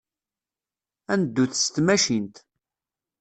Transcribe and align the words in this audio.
Ad 1.11 1.17
neddut 1.19 1.51
s 1.63 1.65
tmacint. 1.75 2.35